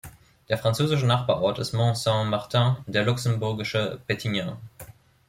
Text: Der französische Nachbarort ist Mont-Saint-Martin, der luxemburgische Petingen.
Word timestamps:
Der 0.49 0.57
französische 0.57 1.05
Nachbarort 1.05 1.59
ist 1.59 1.73
Mont-Saint-Martin, 1.73 2.77
der 2.87 3.05
luxemburgische 3.05 4.01
Petingen. 4.07 4.53